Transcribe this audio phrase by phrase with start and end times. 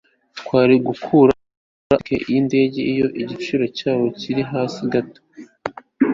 [0.39, 5.21] twari kugura amatike yindege iyo igiciro cyaba kiri hasi gato